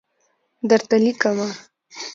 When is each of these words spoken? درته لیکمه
درته 0.69 0.95
لیکمه 1.03 1.49